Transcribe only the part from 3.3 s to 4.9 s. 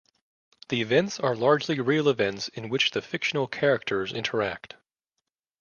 characters interact.